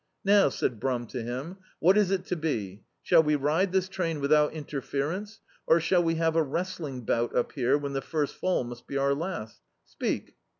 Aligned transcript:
"Now," 0.25 0.49
said 0.49 0.79
Brum 0.79 1.05
to 1.09 1.21
him, 1.21 1.57
"what 1.77 1.95
is 1.95 2.09
it 2.09 2.25
to 2.25 2.35
be^ 2.35 2.81
^lall 3.11 3.23
we 3.23 3.35
ride 3.35 3.71
this 3.71 3.87
train 3.87 4.19
without 4.19 4.51
interference, 4.51 5.41
or 5.67 5.79
shall 5.79 6.01
we 6.01 6.15
have 6.15 6.35
a 6.35 6.41
wrestling 6.41 7.01
bout 7.01 7.35
up 7.35 7.51
here, 7.51 7.77
when 7.77 7.93
the 7.93 8.01
first 8.01 8.33
fall 8.35 8.63
must 8.63 8.87
be 8.87 8.97
our 8.97 9.13
last? 9.13 9.61
Speak?" 9.85 10.35